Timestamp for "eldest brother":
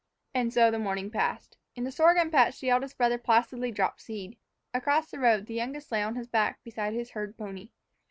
2.71-3.19